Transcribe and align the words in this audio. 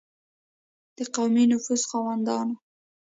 د 0.95 0.97
قومي 1.15 1.43
نفوذ 1.51 1.81
خاوندانو. 1.89 2.55